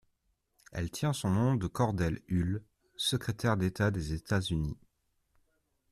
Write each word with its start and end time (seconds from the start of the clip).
Elle 0.71 0.89
tient 0.89 1.13
son 1.13 1.29
nom 1.29 1.53
de 1.53 1.67
Cordell 1.67 2.23
Hull, 2.27 2.63
secrétaire 2.97 3.55
d'État 3.55 3.91
des 3.91 4.13
États-Unis. 4.13 4.79